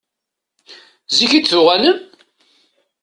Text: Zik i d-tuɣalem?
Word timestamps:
Zik 1.15 1.31
i 1.37 1.39
d-tuɣalem? 1.43 1.99